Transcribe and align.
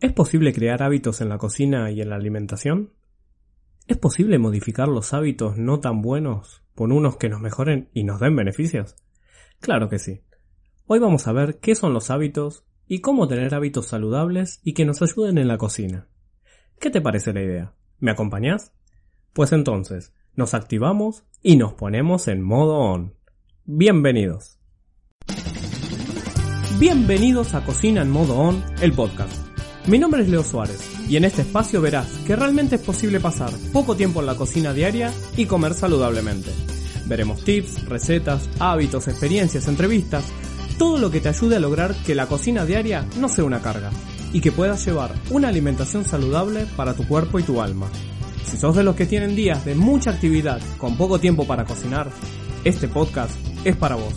¿Es 0.00 0.12
posible 0.12 0.52
crear 0.52 0.84
hábitos 0.84 1.20
en 1.20 1.28
la 1.28 1.38
cocina 1.38 1.90
y 1.90 2.00
en 2.00 2.10
la 2.10 2.16
alimentación? 2.16 2.92
¿Es 3.88 3.96
posible 3.96 4.38
modificar 4.38 4.86
los 4.86 5.12
hábitos 5.12 5.56
no 5.56 5.80
tan 5.80 6.02
buenos 6.02 6.62
por 6.76 6.92
unos 6.92 7.16
que 7.16 7.28
nos 7.28 7.40
mejoren 7.40 7.88
y 7.92 8.04
nos 8.04 8.20
den 8.20 8.36
beneficios? 8.36 8.94
Claro 9.58 9.88
que 9.88 9.98
sí. 9.98 10.20
Hoy 10.86 11.00
vamos 11.00 11.26
a 11.26 11.32
ver 11.32 11.58
qué 11.58 11.74
son 11.74 11.94
los 11.94 12.10
hábitos 12.10 12.64
y 12.86 13.00
cómo 13.00 13.26
tener 13.26 13.52
hábitos 13.56 13.88
saludables 13.88 14.60
y 14.62 14.74
que 14.74 14.84
nos 14.84 15.02
ayuden 15.02 15.36
en 15.36 15.48
la 15.48 15.58
cocina. 15.58 16.06
¿Qué 16.78 16.90
te 16.90 17.00
parece 17.00 17.32
la 17.32 17.42
idea? 17.42 17.74
¿Me 17.98 18.12
acompañas? 18.12 18.72
Pues 19.32 19.50
entonces, 19.50 20.14
nos 20.36 20.54
activamos 20.54 21.24
y 21.42 21.56
nos 21.56 21.74
ponemos 21.74 22.28
en 22.28 22.40
modo 22.40 22.78
on. 22.78 23.14
Bienvenidos. 23.64 24.60
Bienvenidos 26.78 27.54
a 27.54 27.64
Cocina 27.64 28.02
en 28.02 28.10
modo 28.10 28.38
on, 28.38 28.62
el 28.80 28.92
podcast 28.92 29.47
mi 29.88 29.98
nombre 29.98 30.22
es 30.22 30.28
Leo 30.28 30.44
Suárez 30.44 30.80
y 31.08 31.16
en 31.16 31.24
este 31.24 31.42
espacio 31.42 31.80
verás 31.80 32.06
que 32.26 32.36
realmente 32.36 32.76
es 32.76 32.82
posible 32.82 33.20
pasar 33.20 33.50
poco 33.72 33.96
tiempo 33.96 34.20
en 34.20 34.26
la 34.26 34.36
cocina 34.36 34.74
diaria 34.74 35.10
y 35.34 35.46
comer 35.46 35.72
saludablemente. 35.72 36.50
Veremos 37.06 37.42
tips, 37.42 37.86
recetas, 37.86 38.50
hábitos, 38.58 39.08
experiencias, 39.08 39.66
entrevistas, 39.66 40.24
todo 40.76 40.98
lo 40.98 41.10
que 41.10 41.20
te 41.20 41.30
ayude 41.30 41.56
a 41.56 41.60
lograr 41.60 41.94
que 42.04 42.14
la 42.14 42.26
cocina 42.26 42.66
diaria 42.66 43.06
no 43.18 43.30
sea 43.30 43.44
una 43.44 43.62
carga 43.62 43.90
y 44.30 44.42
que 44.42 44.52
puedas 44.52 44.84
llevar 44.84 45.14
una 45.30 45.48
alimentación 45.48 46.04
saludable 46.04 46.66
para 46.76 46.92
tu 46.92 47.08
cuerpo 47.08 47.38
y 47.38 47.44
tu 47.44 47.62
alma. 47.62 47.88
Si 48.44 48.58
sos 48.58 48.76
de 48.76 48.84
los 48.84 48.94
que 48.94 49.06
tienen 49.06 49.34
días 49.34 49.64
de 49.64 49.74
mucha 49.74 50.10
actividad 50.10 50.60
con 50.76 50.98
poco 50.98 51.18
tiempo 51.18 51.46
para 51.46 51.64
cocinar, 51.64 52.10
este 52.62 52.88
podcast 52.88 53.32
es 53.64 53.74
para 53.74 53.94
vos. 53.94 54.14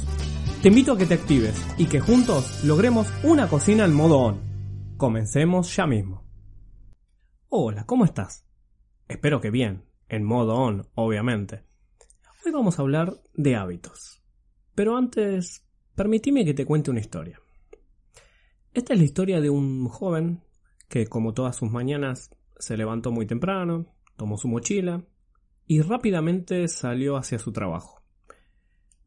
Te 0.61 0.67
invito 0.67 0.91
a 0.91 0.97
que 0.97 1.05
te 1.05 1.13
actives 1.13 1.55
y 1.77 1.85
que 1.85 2.01
juntos 2.01 2.61
logremos 2.65 3.07
una 3.23 3.47
cocina 3.47 3.85
en 3.85 3.93
modo 3.93 4.19
on. 4.19 4.50
Comencemos 5.01 5.75
ya 5.75 5.87
mismo. 5.87 6.23
Hola, 7.49 7.87
¿cómo 7.87 8.05
estás? 8.05 8.45
Espero 9.07 9.41
que 9.41 9.49
bien, 9.49 9.83
en 10.07 10.23
modo 10.23 10.53
on, 10.53 10.89
obviamente. 10.93 11.63
Hoy 12.45 12.51
vamos 12.51 12.77
a 12.77 12.83
hablar 12.83 13.19
de 13.33 13.55
hábitos. 13.55 14.21
Pero 14.75 14.95
antes, 14.95 15.65
permitime 15.95 16.45
que 16.45 16.53
te 16.53 16.67
cuente 16.67 16.91
una 16.91 16.99
historia. 16.99 17.41
Esta 18.75 18.93
es 18.93 18.99
la 18.99 19.05
historia 19.05 19.41
de 19.41 19.49
un 19.49 19.87
joven 19.87 20.43
que, 20.87 21.07
como 21.07 21.33
todas 21.33 21.55
sus 21.55 21.71
mañanas, 21.71 22.29
se 22.59 22.77
levantó 22.77 23.11
muy 23.11 23.25
temprano, 23.25 23.87
tomó 24.17 24.37
su 24.37 24.49
mochila 24.49 25.03
y 25.65 25.81
rápidamente 25.81 26.67
salió 26.67 27.17
hacia 27.17 27.39
su 27.39 27.51
trabajo. 27.51 28.03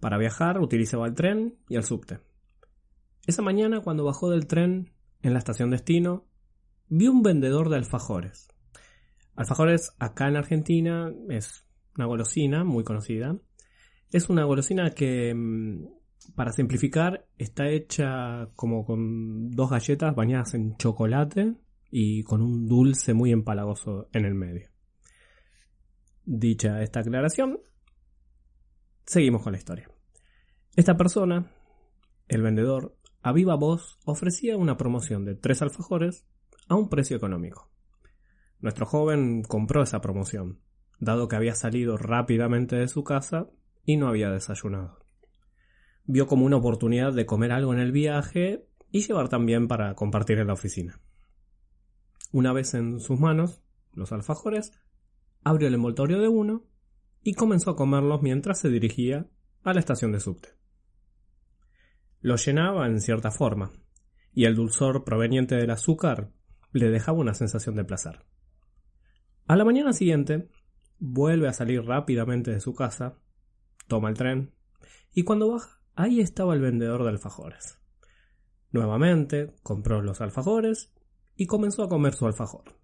Para 0.01 0.19
viajar 0.19 0.59
utilizaba 0.59 1.07
el 1.07 1.15
tren 1.15 1.57
y 1.69 1.77
el 1.77 1.85
subte. 1.85 2.19
Esa 3.29 3.43
mañana, 3.43 3.81
cuando 3.81 4.03
bajó 4.05 4.29
del 4.29 4.49
tren, 4.49 4.91
en 5.25 5.33
la 5.33 5.39
estación 5.39 5.71
destino, 5.71 6.27
vi 6.89 7.09
un 7.09 7.23
vendedor 7.23 7.71
de 7.71 7.77
alfajores. 7.77 8.49
Alfajores 9.35 9.97
acá 9.99 10.29
en 10.29 10.37
Argentina 10.37 11.11
es 11.31 11.67
una 11.97 12.07
golosina 12.07 12.63
muy 12.63 12.85
conocida. 12.85 13.37
Es 14.13 14.29
una 14.29 14.45
golosina 14.45 14.91
que, 14.91 15.35
mm, 15.35 16.35
para 16.37 16.53
simplificar, 16.53 17.27
está 17.39 17.69
hecha 17.69 18.51
como 18.55 18.85
con 18.85 19.51
dos 19.51 19.71
galletas 19.71 20.15
bañadas 20.15 20.55
en 20.55 20.77
chocolate 20.77 21.55
y 21.91 22.23
con 22.23 22.43
un 22.43 22.67
dulce 22.67 23.15
muy 23.15 23.33
empalagoso 23.33 24.09
en 24.13 24.27
el 24.27 24.35
medio. 24.35 24.69
Dicha 26.27 26.83
esta 26.83 27.01
aclaración, 27.01 27.61
seguimos 29.07 29.43
con 29.43 29.53
la 29.53 29.59
historia. 29.59 29.89
Esta 30.77 30.97
persona, 30.97 31.51
el 32.29 32.43
vendedor, 32.43 32.97
a 33.25 33.33
viva 33.33 33.55
voz 33.55 33.99
ofrecía 34.05 34.59
una 34.59 34.77
promoción 34.77 35.25
de 35.25 35.35
tres 35.35 35.63
alfajores 35.63 36.27
a 36.69 36.75
un 36.75 36.91
precio 36.91 37.17
económico. 37.17 37.71
Nuestro 38.61 38.85
joven 38.85 39.43
compró 39.43 39.83
esa 39.83 40.03
promoción, 40.03 40.61
dado 41.01 41.27
que 41.27 41.37
había 41.37 41.55
salido 41.55 41.97
rápidamente 41.97 42.77
de 42.77 42.87
su 42.87 43.03
casa 43.03 43.49
y 43.83 43.97
no 43.97 44.09
había 44.09 44.29
desayunado. 44.31 45.07
Vio 46.05 46.27
como 46.27 46.45
una 46.45 46.59
oportunidad 46.59 47.15
de 47.15 47.25
comer 47.25 47.53
algo 47.53 47.73
en 47.73 47.81
el 47.81 47.93
viaje 47.93 48.69
y 48.91 49.01
llevar 49.01 49.31
también 49.31 49.69
para 49.69 49.95
compartir 49.95 50.39
en 50.39 50.49
la 50.49 50.53
oficina. 50.53 51.01
Una 52.31 52.53
vez 52.53 52.75
en 52.75 53.01
sus 53.01 53.19
manos, 53.19 53.63
los 53.95 54.13
alfajores, 54.13 54.73
abrió 55.45 55.69
el 55.69 55.75
envoltorio 55.75 56.21
de 56.21 56.29
uno 56.29 56.67
y 57.23 57.33
comenzó 57.33 57.71
a 57.71 57.77
comerlos 57.77 58.21
mientras 58.21 58.61
se 58.61 58.69
dirigía 58.69 59.31
a 59.63 59.73
la 59.73 59.81
estación 59.81 60.13
de 60.13 60.21
subte 60.21 60.64
lo 62.25 62.37
llenaba 62.37 62.87
en 62.87 63.03
cierta 63.03 63.31
forma, 63.31 63.71
y 64.33 64.47
el 64.47 64.55
dulzor 64.55 65.05
proveniente 65.05 65.57
del 65.57 65.69
azúcar 65.69 66.31
le 66.73 66.89
dejaba 66.89 67.19
una 67.19 67.35
sensación 67.35 67.75
de 67.75 67.85
placer. 67.85 68.25
A 69.47 69.57
la 69.57 69.65
mañana 69.67 69.93
siguiente, 69.93 70.49
vuelve 70.99 71.49
a 71.49 71.53
salir 71.53 71.85
rápidamente 71.85 72.51
de 72.51 72.61
su 72.61 72.75
casa, 72.75 73.19
toma 73.89 74.09
el 74.09 74.17
tren, 74.17 74.55
y 75.13 75.25
cuando 75.25 75.53
baja, 75.53 75.83
ahí 75.97 76.21
estaba 76.21 76.55
el 76.55 76.63
vendedor 76.63 77.03
de 77.03 77.11
alfajores. 77.11 77.79
Nuevamente, 78.73 79.55
compró 79.63 80.01
los 80.01 80.23
alfajores 80.23 80.95
y 81.37 81.45
comenzó 81.45 81.83
a 81.83 81.91
comer 81.91 82.15
su 82.15 82.27
alfajor. 82.27 82.75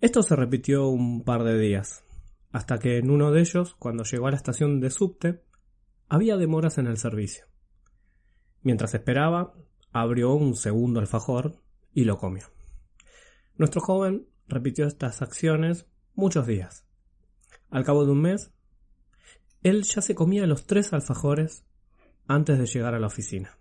Esto 0.00 0.22
se 0.22 0.36
repitió 0.36 0.86
un 0.86 1.24
par 1.24 1.42
de 1.42 1.58
días, 1.58 2.04
hasta 2.52 2.78
que 2.78 2.98
en 2.98 3.10
uno 3.10 3.32
de 3.32 3.40
ellos, 3.40 3.74
cuando 3.80 4.04
llegó 4.04 4.28
a 4.28 4.30
la 4.30 4.36
estación 4.36 4.78
de 4.78 4.90
subte, 4.90 5.42
había 6.08 6.36
demoras 6.36 6.78
en 6.78 6.86
el 6.86 6.98
servicio. 6.98 7.48
Mientras 8.62 8.94
esperaba, 8.94 9.54
abrió 9.92 10.32
un 10.34 10.54
segundo 10.54 11.00
alfajor 11.00 11.62
y 11.92 12.04
lo 12.04 12.18
comió. 12.18 12.46
Nuestro 13.56 13.80
joven 13.80 14.28
repitió 14.46 14.86
estas 14.86 15.22
acciones 15.22 15.86
muchos 16.14 16.46
días. 16.46 16.86
Al 17.70 17.84
cabo 17.84 18.04
de 18.04 18.12
un 18.12 18.22
mes, 18.22 18.52
él 19.62 19.82
ya 19.82 20.00
se 20.00 20.14
comía 20.14 20.46
los 20.46 20.66
tres 20.66 20.92
alfajores 20.92 21.64
antes 22.26 22.58
de 22.58 22.66
llegar 22.66 22.94
a 22.94 23.00
la 23.00 23.08
oficina. 23.08 23.58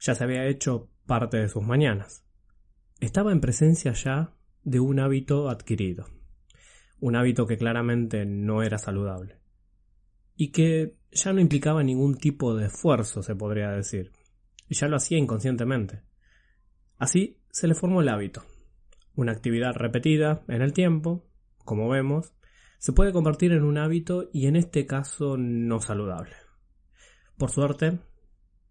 Ya 0.00 0.14
se 0.14 0.24
había 0.24 0.46
hecho 0.46 0.90
parte 1.06 1.38
de 1.38 1.48
sus 1.48 1.62
mañanas. 1.62 2.24
Estaba 3.00 3.32
en 3.32 3.40
presencia 3.40 3.92
ya 3.92 4.34
de 4.62 4.80
un 4.80 4.98
hábito 4.98 5.48
adquirido, 5.48 6.06
un 7.00 7.16
hábito 7.16 7.46
que 7.46 7.58
claramente 7.58 8.24
no 8.24 8.62
era 8.62 8.78
saludable 8.78 9.38
y 10.36 10.52
que 10.52 10.96
ya 11.14 11.32
no 11.32 11.40
implicaba 11.40 11.82
ningún 11.82 12.16
tipo 12.16 12.54
de 12.54 12.66
esfuerzo, 12.66 13.22
se 13.22 13.34
podría 13.34 13.70
decir, 13.70 14.12
y 14.68 14.74
ya 14.74 14.88
lo 14.88 14.96
hacía 14.96 15.18
inconscientemente. 15.18 16.02
Así 16.98 17.40
se 17.50 17.68
le 17.68 17.74
formó 17.74 18.00
el 18.00 18.08
hábito. 18.08 18.42
Una 19.14 19.32
actividad 19.32 19.74
repetida 19.74 20.42
en 20.48 20.62
el 20.62 20.72
tiempo, 20.72 21.24
como 21.64 21.88
vemos, 21.88 22.34
se 22.78 22.92
puede 22.92 23.12
convertir 23.12 23.52
en 23.52 23.62
un 23.62 23.78
hábito 23.78 24.28
y 24.32 24.46
en 24.46 24.56
este 24.56 24.86
caso 24.86 25.36
no 25.38 25.80
saludable. 25.80 26.34
Por 27.38 27.50
suerte, 27.50 27.98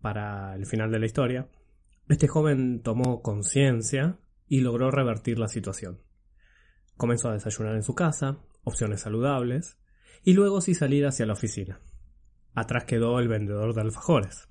para 0.01 0.55
el 0.55 0.65
final 0.65 0.91
de 0.91 0.99
la 0.99 1.05
historia, 1.05 1.49
este 2.09 2.27
joven 2.27 2.81
tomó 2.81 3.21
conciencia 3.21 4.19
y 4.47 4.59
logró 4.59 4.91
revertir 4.91 5.39
la 5.39 5.47
situación. 5.47 6.01
Comenzó 6.97 7.29
a 7.29 7.33
desayunar 7.33 7.75
en 7.75 7.83
su 7.83 7.95
casa, 7.95 8.37
opciones 8.63 9.01
saludables, 9.01 9.77
y 10.23 10.33
luego 10.33 10.61
sí 10.61 10.73
salir 10.73 11.05
hacia 11.05 11.25
la 11.25 11.33
oficina. 11.33 11.79
Atrás 12.55 12.85
quedó 12.85 13.19
el 13.19 13.27
vendedor 13.27 13.73
de 13.73 13.81
alfajores. 13.81 14.47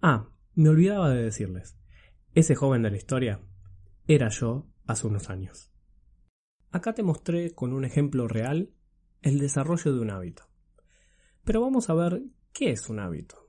Ah, 0.00 0.28
me 0.54 0.68
olvidaba 0.68 1.10
de 1.10 1.22
decirles. 1.22 1.76
Ese 2.34 2.54
joven 2.54 2.82
de 2.82 2.90
la 2.90 2.96
historia 2.96 3.40
era 4.06 4.28
yo 4.28 4.66
hace 4.86 5.06
unos 5.06 5.30
años. 5.30 5.70
Acá 6.70 6.94
te 6.94 7.02
mostré 7.02 7.52
con 7.54 7.72
un 7.72 7.84
ejemplo 7.84 8.28
real 8.28 8.70
el 9.22 9.38
desarrollo 9.38 9.92
de 9.92 10.00
un 10.00 10.10
hábito. 10.10 10.48
Pero 11.44 11.60
vamos 11.60 11.88
a 11.88 11.94
ver 11.94 12.22
qué 12.52 12.70
es 12.70 12.88
un 12.88 13.00
hábito. 13.00 13.48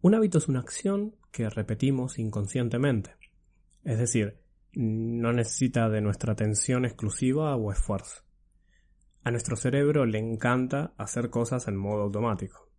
Un 0.00 0.14
hábito 0.14 0.38
es 0.38 0.48
una 0.48 0.60
acción 0.60 1.16
que 1.30 1.48
repetimos 1.48 2.18
inconscientemente. 2.18 3.14
Es 3.84 3.98
decir, 3.98 4.40
no 4.72 5.32
necesita 5.32 5.88
de 5.88 6.00
nuestra 6.00 6.32
atención 6.32 6.84
exclusiva 6.84 7.56
o 7.56 7.72
esfuerzo. 7.72 8.25
A 9.26 9.32
nuestro 9.32 9.56
cerebro 9.56 10.06
le 10.06 10.20
encanta 10.20 10.94
hacer 10.98 11.30
cosas 11.30 11.66
en 11.66 11.76
modo 11.76 12.02
automático. 12.02 12.70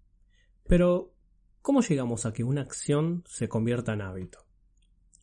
Pero, 0.66 1.14
¿cómo 1.62 1.82
llegamos 1.82 2.26
a 2.26 2.32
que 2.32 2.46
una 2.46 2.62
acción 2.62 3.26
se 3.26 3.50
convierta 3.50 3.92
en 3.92 4.02
hábito? 4.02 4.48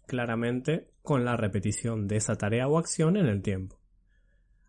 claramente 0.07 0.91
con 1.01 1.25
la 1.25 1.35
repetición 1.37 2.07
de 2.07 2.17
esa 2.17 2.37
tarea 2.37 2.69
o 2.69 2.77
acción 2.79 3.17
en 3.17 3.25
el 3.25 3.41
tiempo. 3.41 3.81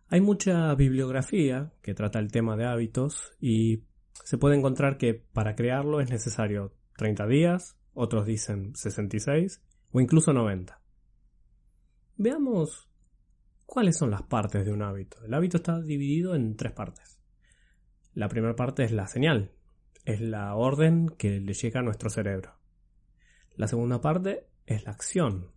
Hay 0.08 0.22
mucha 0.22 0.74
bibliografía 0.74 1.74
que 1.82 1.92
trata 1.92 2.18
el 2.20 2.30
tema 2.30 2.56
de 2.56 2.64
hábitos 2.64 3.36
y 3.38 3.84
se 4.24 4.38
puede 4.38 4.56
encontrar 4.56 4.96
que 4.96 5.12
para 5.12 5.54
crearlo 5.56 6.00
es 6.00 6.10
necesario 6.10 6.72
30 6.96 7.26
días, 7.26 7.76
otros 7.92 8.24
dicen 8.24 8.74
66 8.74 9.62
o 9.90 10.00
incluso 10.00 10.32
90. 10.32 10.80
Veamos 12.16 12.88
cuáles 13.66 13.98
son 13.98 14.10
las 14.10 14.22
partes 14.22 14.64
de 14.64 14.72
un 14.72 14.82
hábito. 14.82 15.22
El 15.24 15.34
hábito 15.34 15.58
está 15.58 15.80
dividido 15.80 16.34
en 16.34 16.56
tres 16.56 16.72
partes. 16.72 17.20
La 18.14 18.28
primera 18.28 18.56
parte 18.56 18.84
es 18.84 18.92
la 18.92 19.08
señal, 19.08 19.52
es 20.04 20.20
la 20.20 20.54
orden 20.54 21.08
que 21.18 21.40
le 21.40 21.52
llega 21.52 21.80
a 21.80 21.82
nuestro 21.82 22.08
cerebro. 22.08 22.54
La 23.56 23.68
segunda 23.68 24.00
parte 24.00 24.46
es 24.64 24.84
la 24.84 24.92
acción, 24.92 25.50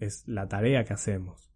es 0.00 0.26
la 0.26 0.48
tarea 0.48 0.84
que 0.84 0.94
hacemos. 0.94 1.52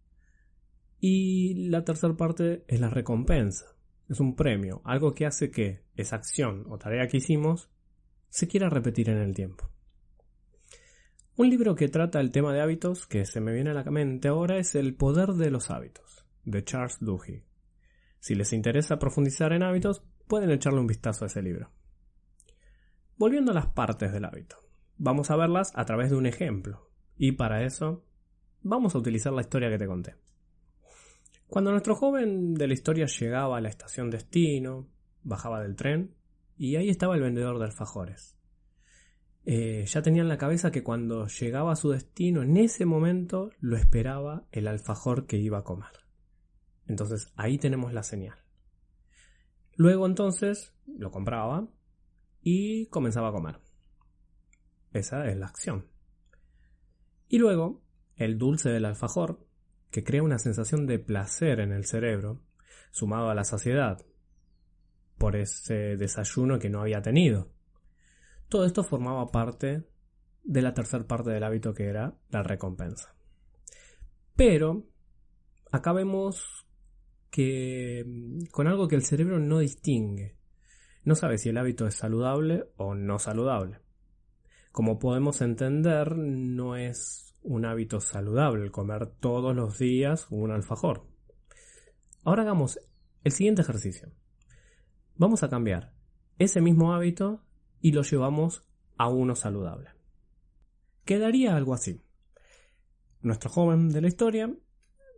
Y 0.99 1.69
la 1.69 1.83
tercera 1.83 2.15
parte 2.15 2.63
es 2.67 2.79
la 2.79 2.89
recompensa, 2.89 3.75
es 4.07 4.19
un 4.19 4.35
premio, 4.35 4.81
algo 4.85 5.13
que 5.13 5.25
hace 5.25 5.51
que 5.51 5.83
esa 5.95 6.15
acción 6.15 6.65
o 6.69 6.77
tarea 6.77 7.07
que 7.07 7.17
hicimos 7.17 7.69
se 8.29 8.47
quiera 8.47 8.69
repetir 8.69 9.09
en 9.09 9.17
el 9.17 9.33
tiempo. 9.33 9.72
Un 11.35 11.49
libro 11.49 11.73
que 11.73 11.87
trata 11.87 12.19
el 12.19 12.29
tema 12.29 12.53
de 12.53 12.61
hábitos 12.61 13.07
que 13.07 13.25
se 13.25 13.41
me 13.41 13.51
viene 13.51 13.71
a 13.71 13.73
la 13.73 13.83
mente 13.85 14.27
ahora 14.27 14.59
es 14.59 14.75
El 14.75 14.93
poder 14.93 15.29
de 15.29 15.49
los 15.49 15.71
hábitos, 15.71 16.27
de 16.45 16.63
Charles 16.63 16.97
Duhigg. 16.99 17.43
Si 18.19 18.35
les 18.35 18.53
interesa 18.53 18.99
profundizar 18.99 19.51
en 19.51 19.63
hábitos, 19.63 20.03
pueden 20.27 20.51
echarle 20.51 20.79
un 20.79 20.85
vistazo 20.85 21.25
a 21.25 21.27
ese 21.27 21.41
libro. 21.41 21.71
Volviendo 23.17 23.51
a 23.51 23.55
las 23.55 23.65
partes 23.65 24.13
del 24.13 24.25
hábito, 24.25 24.57
vamos 24.99 25.31
a 25.31 25.35
verlas 25.35 25.71
a 25.73 25.85
través 25.85 26.11
de 26.11 26.17
un 26.17 26.27
ejemplo, 26.27 26.91
y 27.17 27.31
para 27.31 27.65
eso 27.65 28.05
vamos 28.61 28.93
a 28.93 28.99
utilizar 28.99 29.33
la 29.33 29.41
historia 29.41 29.71
que 29.71 29.79
te 29.79 29.87
conté. 29.87 30.15
Cuando 31.47 31.71
nuestro 31.71 31.95
joven 31.95 32.53
de 32.53 32.67
la 32.67 32.73
historia 32.75 33.07
llegaba 33.07 33.57
a 33.57 33.61
la 33.61 33.69
estación 33.69 34.11
destino, 34.11 34.87
bajaba 35.23 35.63
del 35.63 35.75
tren, 35.75 36.13
y 36.57 36.75
ahí 36.75 36.89
estaba 36.89 37.15
el 37.15 37.23
vendedor 37.23 37.57
de 37.57 37.65
alfajores. 37.65 38.32
Eh, 39.45 39.85
ya 39.85 40.01
tenía 40.01 40.21
en 40.21 40.29
la 40.29 40.37
cabeza 40.37 40.71
que 40.71 40.83
cuando 40.83 41.27
llegaba 41.27 41.73
a 41.73 41.75
su 41.75 41.89
destino, 41.89 42.43
en 42.43 42.57
ese 42.57 42.85
momento 42.85 43.51
lo 43.59 43.75
esperaba 43.75 44.47
el 44.51 44.67
alfajor 44.67 45.25
que 45.25 45.37
iba 45.37 45.59
a 45.59 45.63
comer. 45.63 46.03
Entonces 46.87 47.31
ahí 47.35 47.57
tenemos 47.57 47.93
la 47.93 48.03
señal. 48.03 48.37
Luego 49.75 50.05
entonces 50.05 50.73
lo 50.87 51.11
compraba 51.11 51.67
y 52.41 52.87
comenzaba 52.87 53.29
a 53.29 53.33
comer. 53.33 53.59
Esa 54.93 55.27
es 55.27 55.37
la 55.37 55.47
acción. 55.47 55.87
Y 57.27 57.39
luego 57.39 57.81
el 58.15 58.37
dulce 58.37 58.69
del 58.69 58.85
alfajor, 58.85 59.45
que 59.89 60.03
crea 60.03 60.23
una 60.23 60.39
sensación 60.39 60.85
de 60.85 60.99
placer 60.99 61.59
en 61.59 61.71
el 61.71 61.85
cerebro, 61.85 62.41
sumado 62.91 63.29
a 63.29 63.35
la 63.35 63.43
saciedad, 63.43 64.05
por 65.17 65.35
ese 65.35 65.97
desayuno 65.97 66.59
que 66.59 66.69
no 66.69 66.81
había 66.81 67.01
tenido. 67.01 67.51
Todo 68.53 68.65
esto 68.65 68.83
formaba 68.83 69.31
parte 69.31 69.83
de 70.43 70.61
la 70.61 70.75
tercera 70.75 71.07
parte 71.07 71.31
del 71.31 71.43
hábito 71.43 71.73
que 71.73 71.85
era 71.85 72.19
la 72.29 72.43
recompensa. 72.43 73.15
Pero 74.35 74.85
acá 75.71 75.91
vemos 75.91 76.67
que 77.31 78.05
mm, 78.05 78.51
con 78.51 78.67
algo 78.67 78.87
que 78.87 78.93
el 78.95 79.05
cerebro 79.05 79.39
no 79.39 79.57
distingue. 79.57 80.37
No 81.03 81.15
sabe 81.15 81.39
si 81.39 81.49
el 81.49 81.57
hábito 81.57 81.87
es 81.87 81.95
saludable 81.95 82.65
o 82.77 82.93
no 82.93 83.17
saludable. 83.17 83.79
Como 84.71 84.99
podemos 84.99 85.41
entender, 85.41 86.15
no 86.15 86.75
es 86.75 87.33
un 87.41 87.65
hábito 87.65 88.01
saludable 88.01 88.69
comer 88.69 89.07
todos 89.19 89.55
los 89.55 89.79
días 89.79 90.27
un 90.29 90.51
alfajor. 90.51 91.07
Ahora 92.23 92.43
hagamos 92.43 92.79
el 93.23 93.31
siguiente 93.31 93.63
ejercicio. 93.63 94.11
Vamos 95.15 95.41
a 95.41 95.49
cambiar 95.49 95.95
ese 96.37 96.61
mismo 96.61 96.93
hábito 96.93 97.41
y 97.83 97.91
lo 97.91 98.01
llevamos 98.01 98.63
a 98.97 99.09
uno 99.09 99.35
saludable. 99.35 99.89
Quedaría 101.03 101.55
algo 101.57 101.73
así. 101.73 102.01
Nuestro 103.21 103.49
joven 103.49 103.89
de 103.89 103.99
la 103.99 104.07
historia 104.07 104.51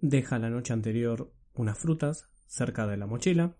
deja 0.01 0.39
la 0.39 0.49
noche 0.49 0.73
anterior 0.73 1.31
unas 1.53 1.77
frutas 1.77 2.27
cerca 2.47 2.87
de 2.87 2.97
la 2.97 3.05
mochila. 3.05 3.55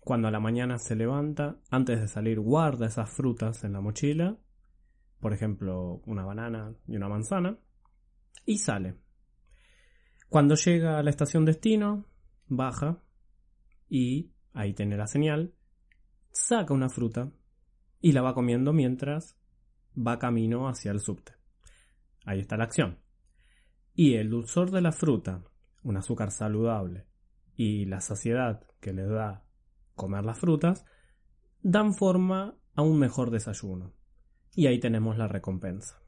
Cuando 0.00 0.28
a 0.28 0.30
la 0.30 0.38
mañana 0.38 0.78
se 0.78 0.96
levanta, 0.96 1.60
antes 1.70 1.98
de 1.98 2.08
salir 2.08 2.40
guarda 2.40 2.86
esas 2.86 3.08
frutas 3.08 3.64
en 3.64 3.72
la 3.72 3.80
mochila, 3.80 4.36
por 5.18 5.32
ejemplo 5.32 6.02
una 6.04 6.22
banana 6.22 6.74
y 6.86 6.96
una 6.96 7.08
manzana, 7.08 7.58
y 8.44 8.58
sale. 8.58 8.96
Cuando 10.28 10.56
llega 10.56 10.98
a 10.98 11.02
la 11.02 11.08
estación 11.08 11.46
destino, 11.46 12.04
baja 12.48 13.02
y 13.88 14.30
ahí 14.52 14.74
tiene 14.74 14.98
la 14.98 15.06
señal, 15.06 15.54
saca 16.32 16.74
una 16.74 16.90
fruta 16.90 17.32
y 18.00 18.12
la 18.12 18.22
va 18.22 18.34
comiendo 18.34 18.72
mientras 18.72 19.38
va 19.96 20.18
camino 20.18 20.68
hacia 20.68 20.90
el 20.90 21.00
subte. 21.00 21.32
Ahí 22.24 22.40
está 22.40 22.56
la 22.56 22.64
acción. 22.64 22.98
Y 23.94 24.14
el 24.14 24.30
dulzor 24.30 24.70
de 24.70 24.80
la 24.80 24.92
fruta, 24.92 25.44
un 25.82 25.96
azúcar 25.96 26.30
saludable, 26.30 27.06
y 27.54 27.84
la 27.84 28.00
saciedad 28.00 28.66
que 28.80 28.92
le 28.92 29.04
da 29.04 29.44
comer 29.94 30.24
las 30.24 30.38
frutas, 30.38 30.86
dan 31.62 31.94
forma 31.94 32.56
a 32.74 32.82
un 32.82 32.98
mejor 32.98 33.30
desayuno. 33.30 33.94
Y 34.54 34.66
ahí 34.66 34.80
tenemos 34.80 35.18
la 35.18 35.28
recompensa. 35.28 36.00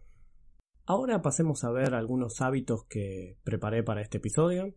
Ahora 0.84 1.22
pasemos 1.22 1.62
a 1.64 1.70
ver 1.70 1.94
algunos 1.94 2.40
hábitos 2.40 2.86
que 2.86 3.38
preparé 3.44 3.82
para 3.82 4.00
este 4.00 4.18
episodio. 4.18 4.74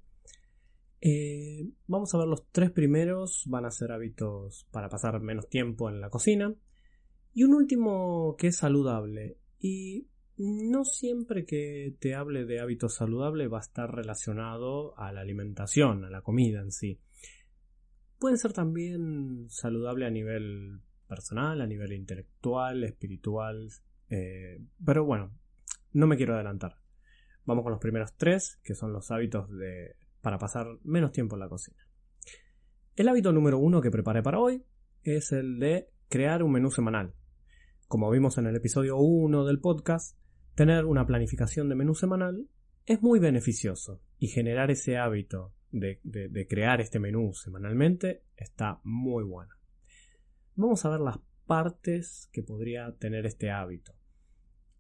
Eh, 1.02 1.72
vamos 1.88 2.14
a 2.14 2.18
ver 2.18 2.28
los 2.28 2.48
tres 2.52 2.72
primeros, 2.72 3.46
van 3.48 3.66
a 3.66 3.72
ser 3.72 3.92
hábitos 3.92 4.68
para 4.72 4.90
pasar 4.90 5.20
menos 5.22 5.48
tiempo 5.48 5.90
en 5.90 6.02
la 6.02 6.10
cocina. 6.10 6.54
Y 7.36 7.44
un 7.44 7.54
último 7.54 8.38
que 8.38 8.48
es 8.48 8.56
saludable. 8.56 9.38
Y 9.60 10.08
no 10.38 10.86
siempre 10.86 11.46
que 11.46 11.94
te 12.00 12.16
hable 12.16 12.46
de 12.46 12.62
hábitos 12.62 12.96
saludables 12.96 13.52
va 13.52 13.58
a 13.58 13.62
estar 13.62 13.94
relacionado 13.94 14.98
a 14.98 15.12
la 15.12 15.20
alimentación, 15.20 16.06
a 16.06 16.10
la 16.10 16.22
comida 16.22 16.62
en 16.62 16.72
sí. 16.72 16.98
Puede 18.20 18.38
ser 18.38 18.54
también 18.54 19.48
saludable 19.50 20.06
a 20.06 20.10
nivel 20.10 20.80
personal, 21.10 21.60
a 21.60 21.68
nivel 21.68 21.92
intelectual, 21.92 22.86
espiritual. 22.86 23.70
Eh, 24.10 24.62
pero 24.84 25.04
bueno, 25.04 25.34
no 25.92 26.08
me 26.08 26.16
quiero 26.16 26.36
adelantar. 26.36 26.78
Vamos 27.44 27.64
con 27.64 27.74
los 27.74 27.82
primeros 27.82 28.16
tres, 28.16 28.62
que 28.64 28.76
son 28.76 28.94
los 28.94 29.12
hábitos 29.12 29.52
de, 29.52 29.98
para 30.22 30.38
pasar 30.38 30.68
menos 30.86 31.12
tiempo 31.12 31.36
en 31.36 31.42
la 31.42 31.50
cocina. 31.50 31.86
El 32.96 33.10
hábito 33.10 33.34
número 33.34 33.60
uno 33.60 33.82
que 33.82 33.92
preparé 33.92 34.24
para 34.24 34.40
hoy 34.40 34.64
es 35.04 35.34
el 35.34 35.60
de 35.60 35.90
crear 36.08 36.42
un 36.42 36.54
menú 36.54 36.72
semanal. 36.72 37.14
Como 37.88 38.10
vimos 38.10 38.40
en 38.40 38.48
el 38.48 38.56
episodio 38.56 38.98
1 38.98 39.46
del 39.46 39.60
podcast, 39.60 40.18
tener 40.56 40.86
una 40.86 41.06
planificación 41.06 41.70
de 41.70 41.76
menú 41.76 41.94
semanal 41.94 42.50
es 42.88 43.04
muy 43.04 43.20
beneficioso 43.20 44.02
y 44.18 44.30
generar 44.30 44.72
ese 44.72 44.98
hábito 44.98 45.54
de, 45.70 46.00
crear 46.50 46.82
este 46.82 47.00
menú 47.00 47.34
semanalmente 47.34 48.24
está 48.38 48.80
muy 48.84 49.24
bueno. 49.24 49.54
Vamos 50.56 50.84
a 50.84 50.90
ver 50.90 51.00
las 51.00 51.20
partes 51.46 52.28
que 52.34 52.42
podría 52.42 52.92
tener 52.98 53.28
este 53.28 53.52
hábito. 53.52 53.94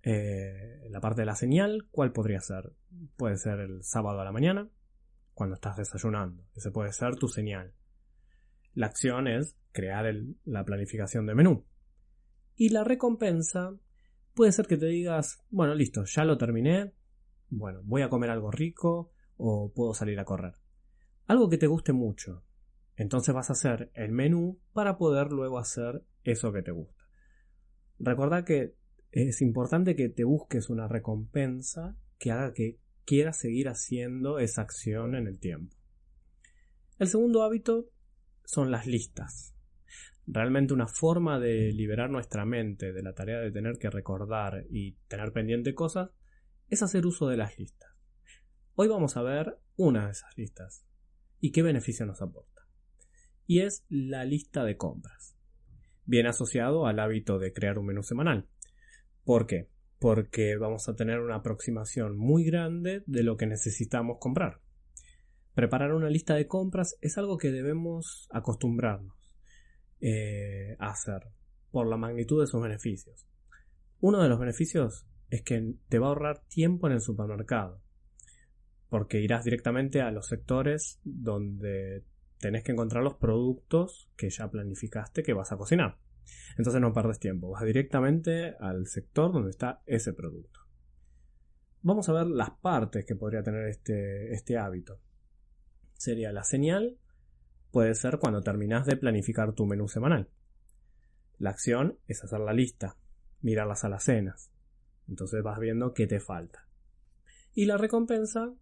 Eh, 0.02 0.88
la 0.90 1.00
parte 1.00 1.22
de 1.22 1.28
la 1.28 1.36
señal, 1.36 1.88
¿cuál 1.92 2.12
podría 2.12 2.40
ser? 2.40 2.74
Puede 3.18 3.38
ser 3.38 3.60
el 3.60 3.84
sábado 3.84 4.20
a 4.20 4.26
la 4.26 4.32
mañana, 4.32 4.68
cuando 5.36 5.54
estás 5.54 5.78
desayunando. 5.78 6.44
Ese 6.56 6.72
puede 6.72 6.92
ser 6.92 7.18
tu 7.18 7.28
señal. 7.28 7.72
La 8.74 8.88
acción 8.88 9.28
es 9.28 9.56
crear 9.74 10.12
la 10.44 10.66
planificación 10.66 11.28
de 11.28 11.36
menú. 11.36 11.66
Y 12.56 12.70
la 12.70 12.84
recompensa 12.84 13.76
puede 14.34 14.52
ser 14.52 14.68
que 14.68 14.78
te 14.78 14.88
digas, 14.88 15.44
bueno, 15.50 15.76
listo, 15.76 16.06
ya 16.06 16.24
lo 16.24 16.38
terminé, 16.38 16.94
bueno, 17.50 17.82
voy 17.84 18.02
a 18.02 18.10
comer 18.10 18.30
algo 18.30 18.52
rico 18.52 19.12
o 19.38 19.72
puedo 19.74 19.94
salir 19.94 20.20
a 20.20 20.26
correr. 20.26 20.54
Algo 21.26 21.50
que 21.50 21.58
te 21.58 21.68
guste 21.68 21.92
mucho. 21.94 22.44
Entonces 22.96 23.36
vas 23.36 23.50
a 23.50 23.54
hacer 23.54 23.92
el 23.94 24.12
menú 24.12 24.60
para 24.72 24.98
poder 24.98 25.32
luego 25.32 25.60
hacer 25.60 26.06
eso 26.24 26.54
que 26.54 26.62
te 26.62 26.72
gusta. 26.72 27.04
Recuerda 28.00 28.46
que 28.46 28.76
es 29.12 29.42
importante 29.42 29.96
que 29.96 30.10
te 30.10 30.24
busques 30.24 30.70
una 30.70 30.88
recompensa 30.88 31.98
que 32.18 32.32
haga 32.32 32.54
que 32.54 32.80
quieras 33.06 33.38
seguir 33.38 33.68
haciendo 33.68 34.40
esa 34.40 34.62
acción 34.62 35.16
en 35.16 35.28
el 35.28 35.40
tiempo. 35.40 35.76
El 37.00 37.08
segundo 37.08 37.44
hábito 37.44 37.90
son 38.46 38.72
las 38.72 38.88
listas 38.88 39.55
realmente 40.28 40.74
una 40.74 40.88
forma 40.88 41.40
de 41.40 41.72
liberar 41.72 42.10
nuestra 42.10 42.46
mente 42.46 42.94
de 42.94 43.04
la 43.04 43.14
tarea 43.14 43.40
de 43.40 43.52
tener 43.52 43.78
que 43.78 43.90
recordar 43.90 44.66
y 44.70 44.94
tener 45.08 45.32
pendiente 45.32 45.74
cosas 45.74 46.10
es 46.70 46.82
hacer 46.82 47.06
uso 47.06 47.28
de 47.28 47.38
las 47.38 47.58
listas. 47.58 47.92
Hoy 48.76 48.88
vamos 48.88 49.18
a 49.18 49.22
ver 49.22 49.58
una 49.78 50.06
de 50.06 50.12
esas 50.12 50.38
listas 50.38 50.86
y 51.40 51.52
qué 51.52 51.62
beneficio 51.62 52.06
nos 52.06 52.22
aporta. 52.22 52.68
Y 53.46 53.62
es 53.62 53.86
la 53.90 54.26
lista 54.26 54.64
de 54.64 54.78
compras. 54.78 55.38
Bien 56.06 56.28
asociado 56.28 56.88
al 56.88 57.00
hábito 57.00 57.40
de 57.40 57.54
crear 57.54 57.78
un 57.78 57.86
menú 57.86 58.04
semanal. 58.04 58.48
¿Por 59.24 59.48
qué? 59.48 59.70
porque 60.00 60.56
vamos 60.58 60.88
a 60.90 60.96
tener 60.96 61.20
una 61.20 61.38
aproximación 61.38 62.18
muy 62.18 62.44
grande 62.44 63.04
de 63.08 63.24
lo 63.24 63.38
que 63.38 63.48
necesitamos 63.48 64.18
comprar. 64.20 64.62
Preparar 65.54 65.94
una 65.94 66.10
lista 66.10 66.36
de 66.36 66.48
compras 66.48 66.98
es 67.02 67.18
algo 67.18 67.38
que 67.38 67.52
debemos 67.52 68.28
acostumbrarnos 68.32 69.15
eh, 70.02 70.76
hacer 70.80 71.28
por 71.72 71.88
la 71.88 71.98
magnitud 71.98 72.42
de 72.42 72.48
sus 72.48 72.62
beneficios. 72.62 73.28
Uno 74.00 74.22
de 74.22 74.30
los 74.30 74.40
beneficios 74.40 75.06
es 75.30 75.42
que 75.42 75.76
te 75.90 76.00
va 76.00 76.08
a 76.08 76.10
ahorrar 76.10 76.44
tiempo 76.48 76.88
en 76.88 76.94
el 76.94 77.02
supermercado, 77.02 77.82
porque 78.90 79.22
irás 79.22 79.44
directamente 79.44 80.02
a 80.02 80.12
los 80.12 80.28
sectores 80.28 81.00
donde 81.04 82.04
tenés 82.40 82.64
que 82.64 82.72
encontrar 82.72 83.04
los 83.04 83.16
productos 83.16 84.10
que 84.16 84.30
ya 84.30 84.50
planificaste 84.50 85.24
que 85.24 85.34
vas 85.34 85.52
a 85.52 85.58
cocinar. 85.58 85.98
Entonces 86.58 86.82
no 86.82 86.94
perdes 86.94 87.20
tiempo, 87.20 87.50
vas 87.50 87.64
directamente 87.66 88.56
al 88.60 88.88
sector 88.88 89.32
donde 89.32 89.50
está 89.50 89.82
ese 89.86 90.14
producto. 90.14 90.60
Vamos 91.82 92.10
a 92.10 92.14
ver 92.14 92.28
las 92.28 92.52
partes 92.52 93.06
que 93.06 93.16
podría 93.16 93.44
tener 93.44 93.68
este, 93.68 94.34
este 94.34 94.58
hábito. 94.58 95.00
Sería 95.94 96.32
la 96.32 96.44
señal, 96.44 96.98
puede 97.76 97.94
ser 97.94 98.20
cuando 98.20 98.42
terminas 98.42 98.86
de 98.86 98.96
planificar 98.96 99.52
tu 99.52 99.66
menú 99.66 99.90
semanal. 99.90 100.30
La 101.40 101.50
acción 101.50 102.00
es 102.08 102.24
hacer 102.24 102.40
la 102.40 102.54
lista, 102.54 102.96
mirar 103.42 103.68
las 103.68 103.84
alacenas. 103.84 104.50
Entonces 105.10 105.44
vas 105.44 105.60
viendo 105.60 105.94
qué 105.94 106.08
te 106.08 106.22
falta. 106.22 106.70
Y 107.54 107.66
la 107.66 107.76
recompensa 107.76 108.54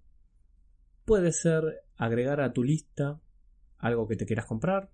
puede 1.06 1.32
ser 1.32 1.84
agregar 1.96 2.42
a 2.42 2.54
tu 2.54 2.64
lista 2.64 3.22
algo 3.78 4.08
que 4.08 4.16
te 4.16 4.26
quieras 4.26 4.48
comprar, 4.48 4.90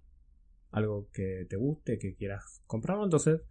algo 0.72 1.08
que 1.14 1.48
te 1.50 1.56
guste, 1.56 1.98
que 1.98 2.14
quieras 2.14 2.62
comprarlo. 2.68 3.06
Entonces 3.06 3.44